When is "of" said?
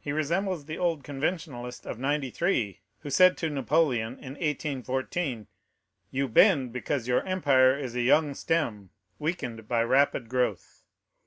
1.84-1.98